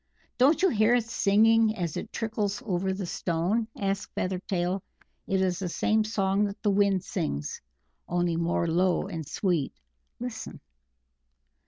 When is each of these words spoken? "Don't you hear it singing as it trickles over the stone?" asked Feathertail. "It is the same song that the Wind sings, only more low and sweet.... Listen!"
"Don't 0.39 0.63
you 0.63 0.69
hear 0.69 0.95
it 0.95 1.03
singing 1.03 1.75
as 1.75 1.95
it 1.95 2.11
trickles 2.11 2.63
over 2.65 2.91
the 2.91 3.05
stone?" 3.05 3.67
asked 3.77 4.15
Feathertail. 4.15 4.81
"It 5.27 5.41
is 5.41 5.59
the 5.59 5.69
same 5.69 6.03
song 6.03 6.43
that 6.45 6.59
the 6.63 6.71
Wind 6.71 7.03
sings, 7.03 7.61
only 8.09 8.35
more 8.35 8.65
low 8.67 9.05
and 9.05 9.27
sweet.... 9.27 9.73
Listen!" 10.19 10.59